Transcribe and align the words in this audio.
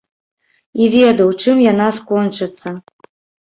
І 0.83 0.87
ведаў, 0.95 1.29
чым 1.45 1.63
яна 1.67 1.87
скончыцца. 2.01 2.67